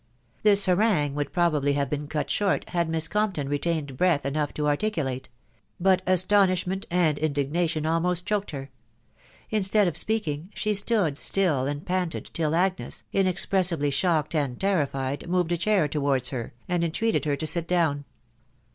This 0.41 0.65
harangue 0.65 1.13
would 1.13 1.31
probably 1.31 1.73
have 1.73 1.87
been 1.87 2.07
cut 2.07 2.31
short, 2.31 2.67
had 2.69 2.89
Miss 2.89 3.07
Compton 3.07 3.47
retained 3.47 3.97
breath 3.97 4.25
enough 4.25 4.51
to 4.55 4.67
articulate; 4.67 5.29
but 5.79 6.01
astonishment 6.07 6.87
and 6.89 7.19
indignation 7.19 7.85
almost 7.85 8.25
choked 8.25 8.49
her: 8.49 8.71
instead 9.51 9.87
of 9.87 9.95
speaking, 9.95 10.49
she 10.55 10.73
stood 10.73 11.19
still 11.19 11.67
and 11.67 11.85
panted, 11.85 12.31
till 12.33 12.55
Agnes, 12.55 13.03
inexpressibly 13.13 13.91
shocked 13.91 14.33
and 14.33 14.59
terrified, 14.59 15.29
moved 15.29 15.51
a 15.51 15.57
chair 15.57 15.87
towards 15.87 16.29
her, 16.29 16.51
and 16.67 16.83
entreated 16.83 17.25
her 17.25 17.35
to 17.35 17.45
sit 17.45 17.67
down. 17.67 18.03